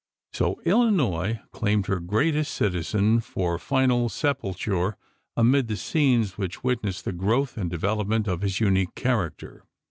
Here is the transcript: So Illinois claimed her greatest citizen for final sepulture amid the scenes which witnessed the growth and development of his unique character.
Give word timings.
So 0.33 0.59
Illinois 0.65 1.41
claimed 1.51 1.85
her 1.85 1.99
greatest 1.99 2.55
citizen 2.55 3.19
for 3.19 3.59
final 3.59 4.09
sepulture 4.09 4.97
amid 5.37 5.67
the 5.67 5.77
scenes 5.77 6.39
which 6.39 6.63
witnessed 6.63 7.05
the 7.05 7.11
growth 7.13 7.55
and 7.55 7.69
development 7.69 8.27
of 8.27 8.41
his 8.41 8.59
unique 8.59 8.95
character. 8.95 9.63